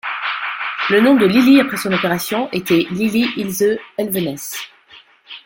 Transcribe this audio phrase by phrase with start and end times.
[0.89, 4.57] Le nom de Lili après son opération était Lili Ilse Elvenes.